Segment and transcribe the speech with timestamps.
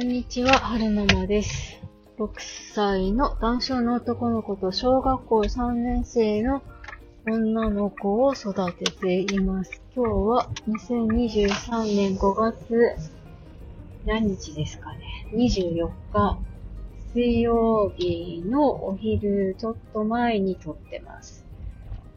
[0.00, 1.78] こんにちは、はるままです。
[2.16, 2.30] 6
[2.72, 6.62] 歳の男性の男の子と小学校3年生の
[7.28, 9.82] 女の子を育てています。
[9.94, 10.50] 今日は
[10.88, 12.96] 2023年5月
[14.06, 15.28] 何日ですかね。
[15.34, 16.38] 24日
[17.12, 21.44] 水曜日のお昼ちょっと前に撮ってます。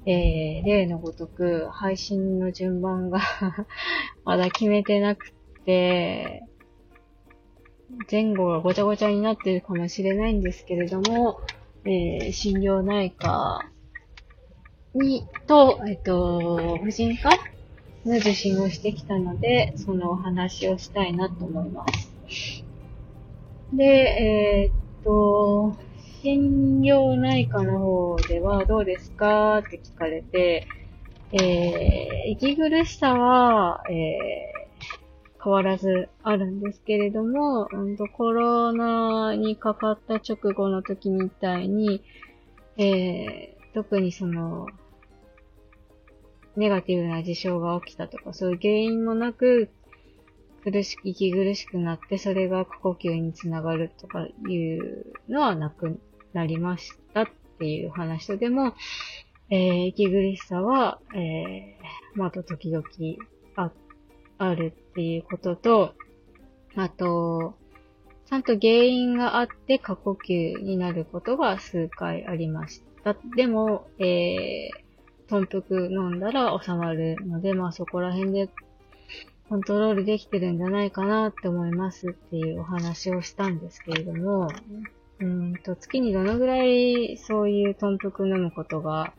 [0.05, 3.20] えー、例のごとく配信の順番が
[4.23, 5.34] まだ決めてなく
[5.66, 6.44] て、
[8.11, 11.41] 前後がごちゃごちゃになってるかもしれないんですけれども、
[11.85, 13.69] えー、心療内科
[14.95, 17.29] に、と、えっと、婦人科
[18.05, 21.85] の受診をしてきたので、そのお話をしたいなと思いま
[22.27, 22.63] す。
[23.73, 25.75] で、えーっと、
[26.21, 30.67] 心療内科の方ではどうですかって聞かれて、
[31.31, 34.62] えー、息苦しさは、えー
[35.44, 37.67] 変わらずあるんですけれども、
[38.16, 42.02] コロナにかかった直後の時みたいに、
[42.77, 44.67] えー、特にその、
[46.55, 49.69] ネガティブな事象が起きたとか、そういう原因もなく、
[50.63, 56.00] 苦しく、息苦しくなって、それが呼吸につながるとかいうのはなく
[56.31, 57.28] なりましたっ
[57.59, 58.73] ていう話とでも、
[59.50, 62.83] えー、息苦しさは、えー、また時々、
[64.47, 65.94] あるっていうことと、
[66.75, 67.55] あと、
[68.25, 73.16] ちゃんと原因があって過呼吸になることが数回ありました。
[73.35, 78.50] でも、えー、トンプク飲んだら収まるので、まあそこら辺で
[79.50, 84.47] コントロールできてるんじゃないかなって思いますっていうお話をしたんですけれども、
[85.19, 89.13] うんと、月にどのぐらいそういうトンプク飲むことが、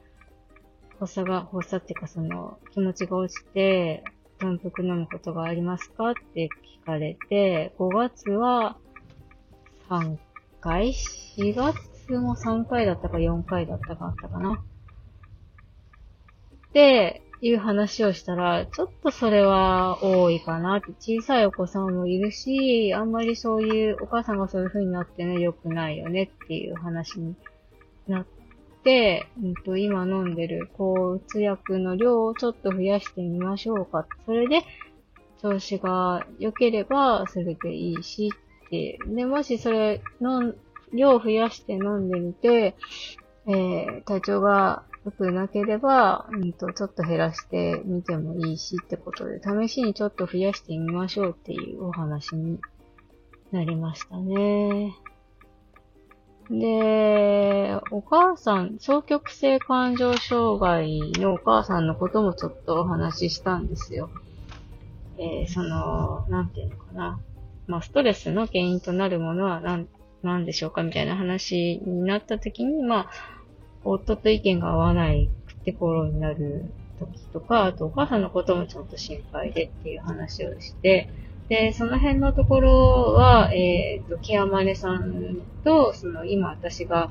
[0.99, 4.03] 発作が、発作っていうかその気持ちが落ちて、
[4.39, 6.11] 豚腹飲むことがありますか？
[6.11, 6.49] って
[6.83, 8.77] 聞かれて、5月は
[9.89, 10.17] 3
[10.61, 10.93] 回
[11.37, 14.63] ?4 月も3回だったか4回だったかあったかな。
[16.69, 20.93] っていう話をしたら、ちょっとそれは多いかなって。
[20.99, 27.37] 小さいお子さんもいるし、あんまりそういう、お母さんがそういう風になってね、良くないよねっていう話に
[28.09, 28.27] なっ
[28.85, 34.07] て、うんと、今飲んでる抗うつ薬の量をちょっと増やしてみましょうか。
[34.27, 34.63] それで、
[35.43, 38.31] 調子が良ければ、それでいいし
[38.65, 38.99] って。
[39.07, 40.55] で、もしそれの
[40.93, 42.77] 量を増やして飲んでみて、
[43.47, 52.59] えー、体調が良くなければ、うんと、ちょっと減らしてみてもいいしってことで、試しにちょっと増やしてみましょうっていうお話に
[53.53, 54.95] なりましたね。
[56.51, 64.11] で、お母さん、双極性感情障害のお母さんのこともちょっとお話ししたんですよ。
[65.19, 67.21] えー、その、なんていうのかな。
[67.67, 69.89] まあ、ストレスの原因となるものは何、
[70.23, 73.11] 何でしょうかみたいな話になった時に、まあ、
[73.85, 76.65] 夫と意見が合わないくて頃になる
[76.99, 81.09] 時とか、あとお母さんのこともちょっと心配でっていう話をして、
[81.49, 87.11] で、その辺のところは、えっ、ー、と、ケアマネさんと、その今私が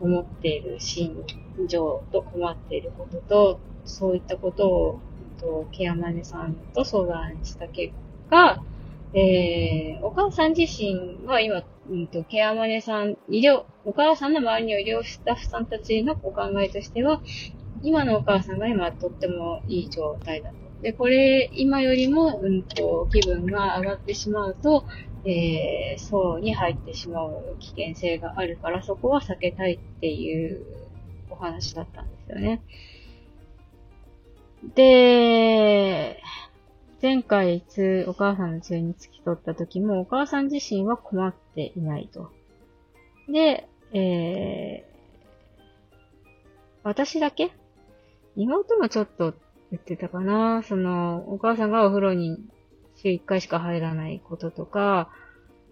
[0.00, 1.24] 思っている心
[1.66, 5.00] 情と困っていることと、そういったことを、
[5.38, 7.92] とケアマネさんと相談した結
[8.30, 8.62] 果、
[9.12, 17.20] えー、お母さん自身は今、うんと、ケアマネさん、医療、お母さんの周りにいる医療スタッフさんたちのお考えとしては、
[17.82, 20.65] 今のお母さんが今とってもいい状態だと。
[20.82, 24.84] で、これ、今よりも、うんと、気分が上がってしまうと、
[25.24, 30.64] えー、層に入ってしまう危険性があるから、そこは避けたいっていう
[31.30, 32.62] お話だったんですよね。
[34.74, 36.22] で、
[37.02, 42.30] 前回通、お母さんの通に付き取った時も、お母さん自身は困っていないと。
[43.28, 44.96] で、えー、
[46.82, 47.50] 私だけ？
[48.36, 49.34] 妹もちょっと
[49.70, 50.62] 言ってたかな。
[50.62, 52.38] その、お母さんがお風呂に
[52.96, 55.10] 週1回しか入らないこととか、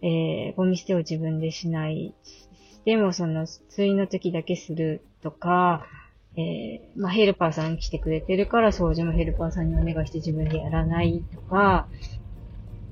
[0.03, 2.15] えー、ゴミ捨てを自分でしない。
[2.85, 5.87] でも、その、通院の時だけするとか、
[6.37, 11.89] えー、まあ、ヘルパーさん来てくれてるから、掃除もヘルパーさんにお願いして自分でやらないとか、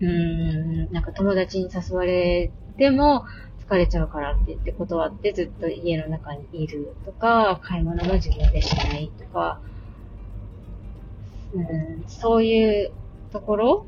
[0.01, 3.25] うーん、なんか友達に誘われても、
[3.67, 9.61] 疲れちゃうからって言って断ってずっと家の中にいるとか、買い物も自分でしないとか、
[11.55, 12.93] うん、そういう
[13.31, 13.87] ところ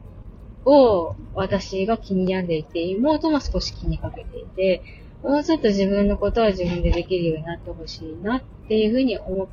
[0.64, 4.82] を私が気に病んでいて、妹も少し気にかけていて、
[5.22, 9.46] もうちょっと自分のことは自分でできるようになってほしいなっていうふうに思っ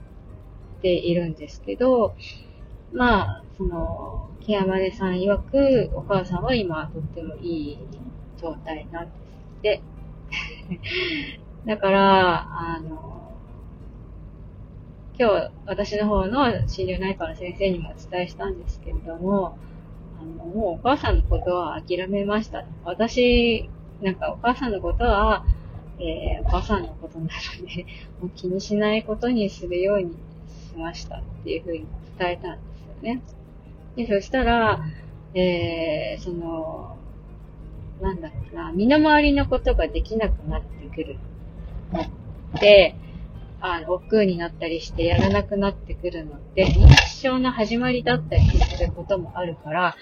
[0.82, 2.16] ているんですけど、
[2.94, 7.80] まあ、その、ケアマネさん曰く、お母さんは今とってもいい
[8.42, 9.16] 状態なんです
[9.60, 9.82] って。
[11.66, 13.21] だから、あの、
[15.22, 19.56] 今日私の方の心療内科の先生にもお伝えしたんですけれども、
[20.20, 22.66] あの、もうお母さんのことは諦めました。
[22.86, 23.70] 私、
[24.02, 25.46] なんかお母さんのことは、
[26.00, 27.30] えー、お母さんのことなの
[27.68, 27.86] で、
[28.20, 30.16] もう気にしないことにするように
[30.72, 31.86] しましたっていうふうに
[32.18, 33.22] 伝えたんですよね。
[33.96, 34.84] で、そしたら、
[35.36, 36.98] えー、その、
[38.02, 41.18] なんだろうな、身の回りのことができなくなってくる。
[42.60, 42.96] で、
[43.62, 49.96] あの、億劫になったりしてやらなくなってくるのって、認知症の始まりだったりすることもあるから、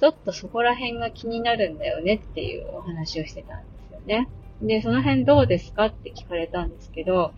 [0.00, 4.28] ちょっとそこら辺が気になるんだよねっていうお話をしてたんですよね。
[4.60, 7.32] で、その辺どうですかって聞かれたんですけど、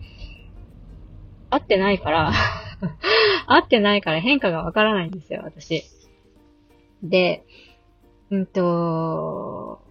[1.49, 2.31] 合ってないから
[3.47, 5.85] 合ってないから変化がわからないんですよ、私。
[7.01, 7.43] で、
[8.29, 9.81] うんと、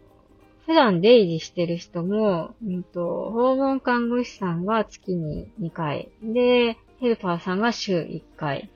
[0.69, 8.69] 普段出入りしてる人も、うんと、訪問看護師さんが月に2回、で、ヘルパーさんが週1回。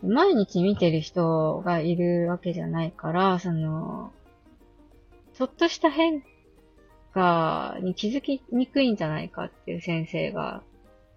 [0.00, 4.12] 毎日見てる人がいるわけじゃないから、その、
[5.32, 6.22] ちょっとした変
[7.12, 10.62] 化に気づきにくいんじゃないかっていう先生が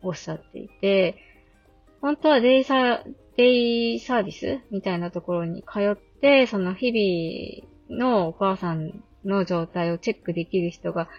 [0.01, 1.15] おっしゃっていて、
[2.01, 3.03] 本当はデイサ、
[3.35, 11.09] デイサービスみたいなところに通って、その日々のお母さんの状態をチェックできる人が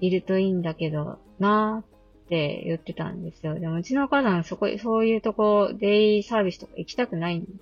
[0.00, 3.58] いるといいんだけどなーって言ってたんですよ。
[3.58, 7.56] でもうちのお母さんそこ、そういうとこ、デイサービスとか行きたくないんです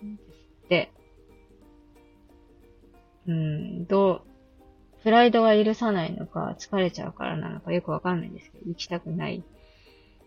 [0.65, 0.93] って。
[3.27, 9.45] うん、どう、プライドが許さないのか、疲れちゃうからなのかよくわかんないんですけど、行きたくない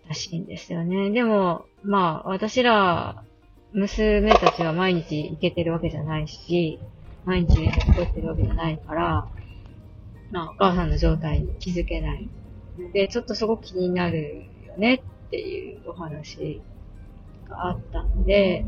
[0.07, 1.09] らしいんですよね。
[1.09, 3.23] でも、まあ、私ら、
[3.73, 6.79] 娘たちは毎日行けてるわけじゃないし、
[7.25, 9.27] 毎日連絡取ってるわけじゃないから、
[10.31, 12.29] まあ、お母さんの状態に気づけない。
[12.93, 16.61] で、ちょっとすごく気になるよねっていうお話
[17.49, 18.65] があったんで、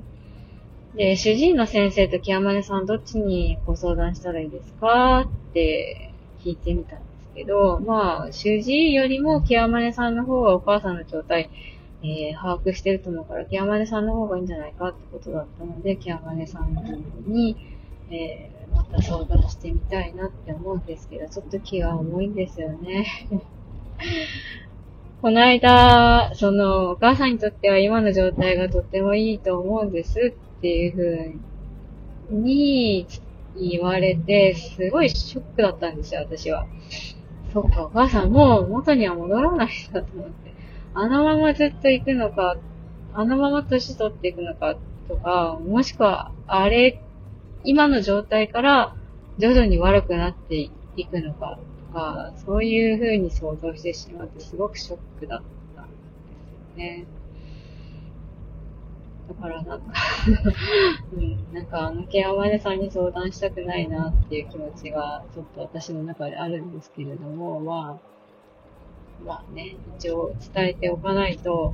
[0.96, 6.12] で、主治医の先生と木マさんどっちにご相談したらいいですかって
[6.44, 11.50] 聞いてみたんですけど、まあ、主治医よりも木マさんの方がお母さんの状態、
[12.02, 16.74] えー、把握してると思うから、木マさんの方がいいんじゃないかってことだったので、木マさん
[17.28, 17.56] に、
[18.10, 23.06] えー、また相談してみたいなって思うんですけど、ちょっと気が重いんですよね。
[25.22, 31.36] この間、その、お母さんにとっては今の状態がとってもいいと思うんですっていう風
[32.30, 33.06] に
[33.58, 36.66] 言われて、すごいショックだったんですよ、私は。
[37.52, 40.54] そっか、お母さんもう元には戻らないんだと思って。
[40.94, 42.58] あのままずっと行くのか、
[43.14, 44.76] あのまま年取っていくのか
[45.08, 47.02] とか、もしくは、あれ、
[47.64, 48.96] 今の状態から
[49.38, 55.42] 徐々に悪くなっていくのかとか、そういう風に想像してしまってすごくショックだっ
[55.76, 55.92] たんで
[56.74, 57.06] すね。
[59.30, 59.94] だからなんか
[61.16, 68.00] うん、なんかあのケアマネさんに相談したくないなっていう気持ちがちょっと私の中であるんですけれども、ま
[69.24, 71.74] あ、まあね、一応伝えておかないと、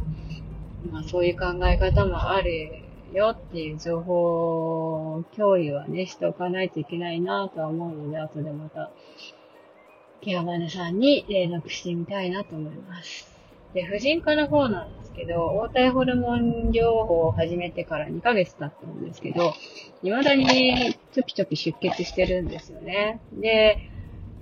[0.92, 2.85] まあそういう考え方もある
[3.16, 8.92] よっていう情報共有はね、しておかないといけないなとは思うので、後でまた、
[10.22, 13.34] ケアマネさんに連絡してみたいなと思います。
[13.74, 19.54] で、婦人科の方なんですけど、応体ホルモン療法を始めてから2ヶ月経ったんですけど、
[20.02, 23.20] 未だにちょぴちょぴ出血してるんですよね。
[23.34, 23.90] で、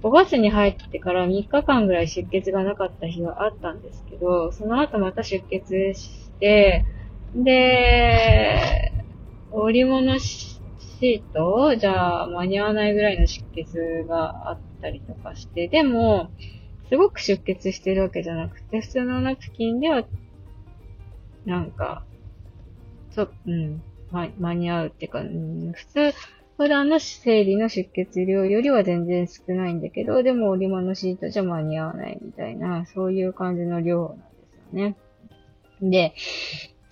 [0.03, 6.85] 5月に入ってから3日間ぐらい出血がなかった日はあったんですけど、その後また出血して、
[7.35, 8.91] で、
[9.51, 16.29] 織物シートじゃあ間に合わないぐらいの出血があったりとかして、でも、
[16.89, 20.03] すごく出血してるわけじゃなくて、普通のナプキンでは、
[21.45, 22.03] なんか、
[23.15, 26.13] ちょっと、うん、ま、間に合うっていうか、うん、普通、
[26.57, 34.95] 普段の生理の出血量よりは全然少ないんだけど、でも織物シートじゃ間に合わないみたいな、そういう感じの量なんですよね。
[35.81, 36.13] で、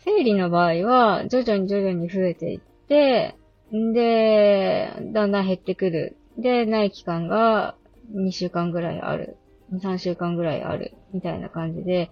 [0.04, 3.36] 生理の場合は、徐々に徐々に増えていって、
[3.74, 6.18] んで、だんだん減ってくる。
[6.38, 7.76] で、ない期間が
[8.16, 9.38] 2週間ぐらいある。
[9.74, 10.94] 2、3週間ぐらいある。
[11.14, 12.10] みたいな感じで、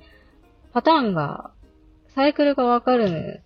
[0.71, 1.51] パターンが、
[2.15, 3.43] サイクルがわかる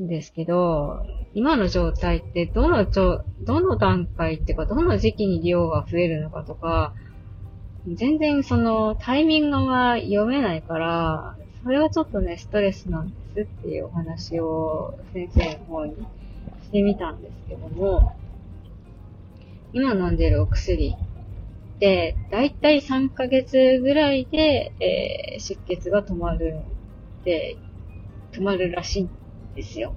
[0.00, 6.94] んですけど、今の状態ってどのちょ、どの段階っていうか、どの時期に量が増えるのかとか、
[7.86, 15.94] 全然そのタイミングが読めないから、それはちょっとね、ストレスなんですっていうお話を先生の方に
[16.62, 18.14] してみたんですけども、
[19.72, 26.60] 今飲んでるお薬って、だいたい3ヶ月ぐらいで、えー、出血が止まる
[27.24, 27.56] で、
[28.32, 29.10] 止まるらしいん
[29.56, 29.94] ですよ。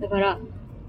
[0.00, 0.40] だから、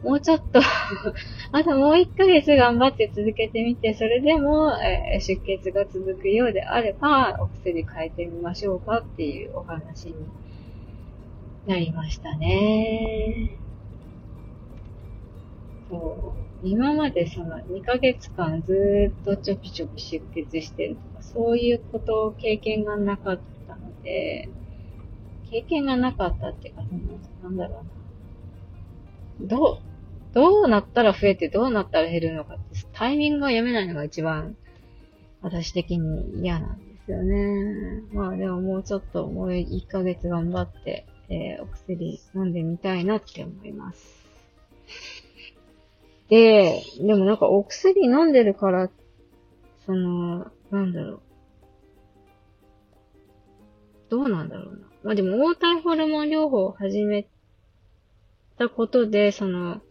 [0.06, 0.62] もうちょっと
[1.52, 10.14] あともう1ヶ月頑張って続けてみて、それでも、えー、出血が続くようであれば、お薬変えてみましょうかっていうお話に
[11.66, 13.58] なりましたね。
[15.90, 16.68] そう。
[16.68, 24.50] 今までその2ヶ月間ずっとちょぴちょぴ出血してるとか、そういうことを経験がなかったので、
[25.50, 27.02] 経験がなかったっていうか、その、
[27.42, 29.48] なんだろうな。
[29.48, 29.95] どう、
[30.36, 34.58] どうなったら増えてどうなったら減るのかって、タイミングを読めないのが一番、
[35.42, 38.04] 私的に嫌なんですよね。
[38.12, 44.26] まあでももうちょっと、もう1ヶ月頑張って、えー、お薬飲んでみたいなって思います。
[46.28, 48.90] で、でもなんかお薬飲んでるから、
[49.86, 51.22] その、なんだろう。
[54.10, 54.88] どうなんだろうな。
[55.02, 57.26] まあでも、黄体ホルモン療法を始め
[58.58, 59.82] たことで、その、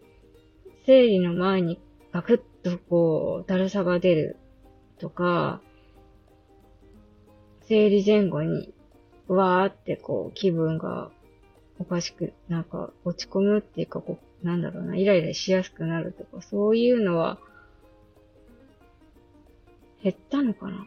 [0.87, 1.81] 生理の前に
[2.13, 4.37] ガクッとこう、だるさが出る
[4.99, 5.61] とか、
[7.63, 8.75] 生理前後に、
[9.27, 11.11] わーってこう、気分が
[11.79, 17.39] おかしく、なんか落ち込むっていうか、こう、なんだろうな、イライラしやすくなるとか、そういうのは、
[20.03, 20.87] 減ったのかな。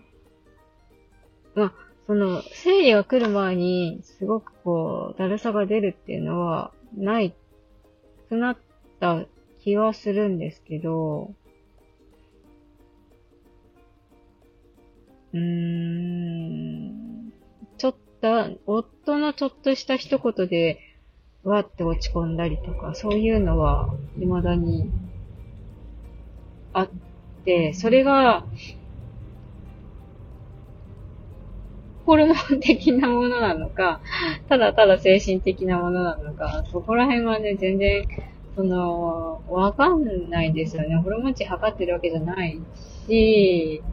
[1.55, 1.73] まあ、
[2.05, 7.35] その、生理が来る前に、すごくこう、だるさが出るっていうのは、ない、
[8.29, 8.57] くなっ
[8.99, 9.25] た
[9.67, 11.33] 気はするんですけど、
[15.33, 17.33] うーん、
[17.77, 20.79] ちょっと、夫のちょっとした一言で、
[21.43, 24.89] わって落ち込んだりとか、そういうのは、未だに、
[26.71, 26.89] あっ
[27.43, 28.45] て、それが、
[32.05, 33.99] ホルモン的なものなのか、
[34.47, 38.05] ただただ精神的なものなのか、そこら辺はね、全然、
[38.57, 40.95] その、わかんないですよね。
[40.97, 42.59] ホルモン値測ってるわけじゃない
[43.07, 43.83] し、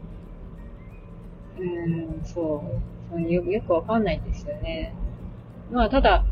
[1.58, 2.64] うん、そ
[3.12, 3.44] うそうよ。
[3.44, 4.94] よくわかんないんですよね。
[5.70, 6.24] まあ、ただ、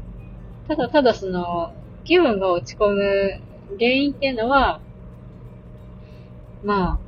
[0.67, 1.75] ただただその、
[2.05, 3.41] 気分が落ち込む
[3.79, 4.81] 原因っていうのは、
[6.65, 6.99] まあ、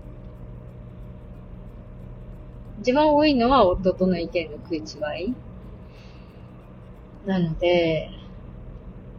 [2.80, 5.34] 一番多いのは夫との意見の食い違い。
[7.26, 8.10] なので、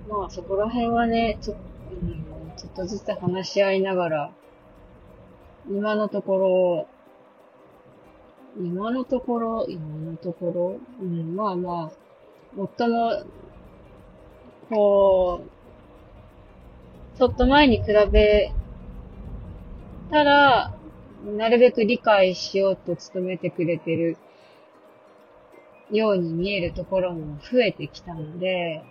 [0.07, 1.57] まあそこら辺はね、ちょっ,、
[1.91, 4.31] うん、ちょっとずつ話し合いながら、
[5.69, 6.87] 今のところ、
[8.57, 11.91] 今のところ、今のところ、うん、まあまあ、
[12.57, 13.23] 夫も、
[14.69, 18.51] こう、ちょっと前に比べ
[20.11, 20.73] たら、
[21.25, 24.17] なるべく理解しようと努めてくれてる
[25.91, 28.83] ように見えるところも増えてきたので、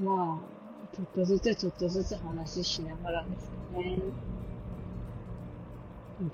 [0.00, 0.59] まあ、
[1.00, 3.98] ちょっとずつちょっとずつ話しながらですよね。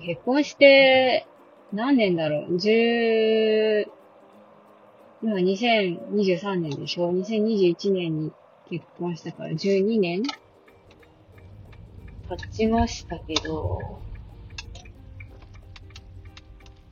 [0.05, 1.25] 結婚して
[1.71, 2.59] 何年だろう？
[2.59, 3.87] 十、
[5.23, 8.33] 今2023年でしょ ?2021 年に
[8.69, 10.23] 結婚したから12年？
[12.27, 13.79] 経ちましたけど、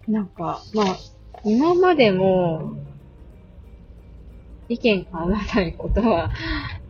[0.08, 0.98] なんか、まあ、
[1.44, 2.78] 今までも、
[4.70, 6.32] 意見が合わないことは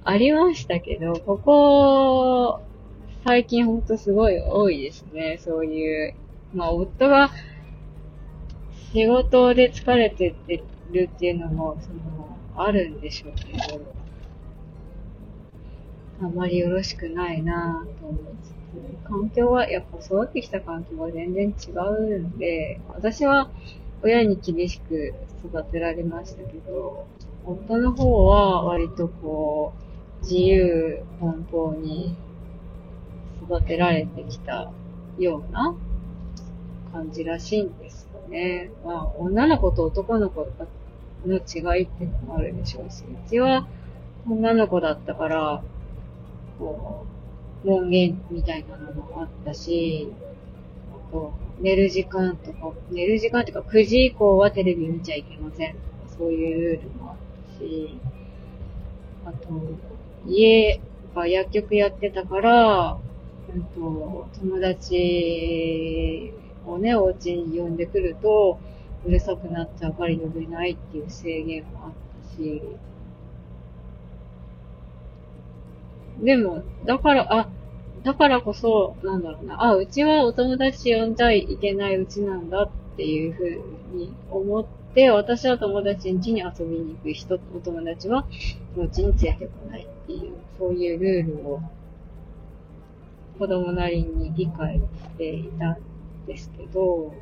[0.08, 2.62] ありましたけど、ここ、
[3.24, 5.40] 最近ほんとすごい多いですね。
[5.40, 6.14] そういう、
[6.54, 7.32] まあ、夫が
[8.92, 13.82] 仕事で疲れてってるっていうのも、その、あるんでしょうけど、
[16.22, 23.50] あまりよろしくないなぁと思いつつ、環境は、やっぱ育ってきた環境は全然違うんで、私は
[24.04, 27.08] 親に厳しく育てられましたけど、
[27.44, 29.86] 夫の方は割とこう、
[30.26, 32.16] 自由奔放に
[33.44, 34.72] 育てられてきた
[35.20, 35.76] ような
[36.92, 38.72] 感じらしいんですよね。
[38.84, 40.48] まあ、女の子と男の子
[41.28, 43.68] の違いっていうのもあるでしょうし、うちは
[44.28, 45.64] 女の子だったから、
[46.58, 47.06] こ
[47.64, 50.12] う、門限みたいなのもあったし、
[50.92, 55.84] あと、寝る時間とか、寝る時間とか9時以降はテレビ見ちゃいけませんとか、
[56.18, 57.18] そういうルールもあっ
[57.54, 58.00] たし、
[59.26, 59.50] あと、
[60.28, 60.80] 家
[61.14, 62.98] が薬局やってたから、
[63.54, 66.34] うんと、友達
[66.66, 68.60] をね、お家に呼んでくると、
[69.06, 71.92] うるさくなっちゃうから呼べないっていう制限もあっ
[72.32, 72.62] たし、
[76.20, 77.50] でも、だから、あ、
[78.04, 88.26] だからこそ、なんだろうな、あ、うちはお友達呼んじゃいけないうちなんだっていうふうに思って、私は友達ん家に遊びに行く人、お友達は、
[88.78, 89.88] うちに連れてこない、
[90.58, 91.62] そういうルールを、
[93.38, 94.84] 子供なりに理解し
[95.18, 95.78] ていたん
[96.26, 97.14] ですけど、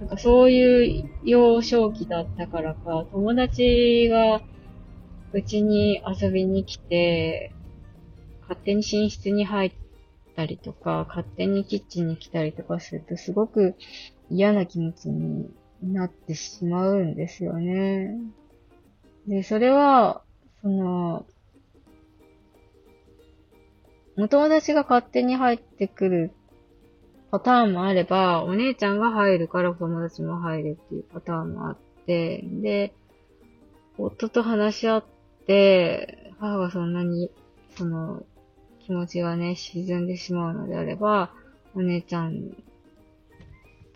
[0.00, 4.42] なんかそういう幼少期だったからか、友達が
[5.32, 7.52] うちに遊びに来て、
[8.42, 9.72] 勝手に寝室に入っ
[10.36, 13.74] たりとか、勝手にキッチンに来たりとかすると、すごく
[14.30, 15.48] 嫌な気持ちに
[15.82, 18.16] なってしまうんですよね。
[19.26, 20.22] で、それは、
[20.62, 21.26] その、
[24.16, 26.32] お友達が勝手に入ってくる
[27.32, 32.94] パターンもあれば、お姉ちゃんが入るからお友達も入るっていうパターンもあって、で、
[33.98, 35.04] 夫と話し合っ
[35.46, 37.32] て、母がそんなに、
[37.76, 38.22] その、
[38.86, 41.32] 気持ちがね、沈んでしまうのであれば、
[41.74, 42.54] お姉ちゃん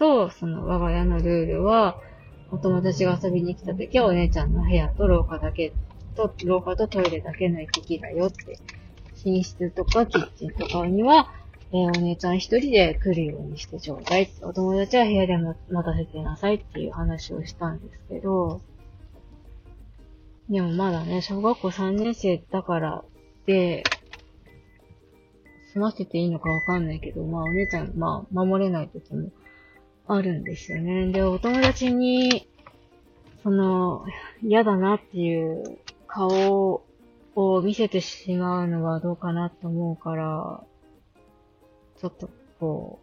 [0.01, 2.01] と、その我が家のルールは、
[2.51, 5.73] お友達が遊びに来た時はお姉ちゃんの部屋と廊下だけ
[6.17, 8.59] と、廊下とトイレだけの行き来だよって、
[9.25, 11.33] 寝室とかキッチンとかには、
[11.73, 14.31] えー、お姉ちゃん一人で来るようにしてちょうだい。
[14.43, 18.61] お友達は部屋で待たせてなさいっていう話をしたんですけど、
[20.49, 23.05] でもまだね、小学校3年生だから
[23.45, 23.85] で、
[25.73, 29.31] 済ませていいのかわかんないけど、まあお姉ちゃん、まあ守れない時も
[30.07, 31.13] あるんですよね。
[31.13, 32.49] で、お友達に、
[33.43, 34.07] その、
[34.43, 36.88] 嫌だなっていう顔を
[37.39, 40.65] を見せてしまうのはどうかなと思うから、
[42.01, 42.29] ちょっと
[42.59, 42.99] こ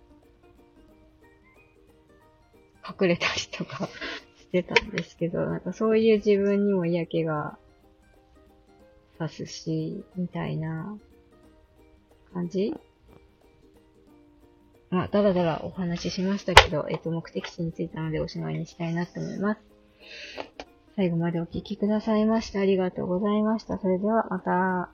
[2.81, 3.87] う、隠れたりとか
[4.37, 7.57] してたんですけど、なんかそういう自分にも嫌気が
[9.17, 10.97] さすし、みたいな
[12.33, 12.73] 感じ？
[14.89, 20.54] まあ、だらだらお話ししましたけど、えっと、目的地についたのでおしまいにしたいなと思います。
[20.95, 23.77] 最後までお聴きくださいましてありがとうございました。
[23.77, 24.89] それではまた。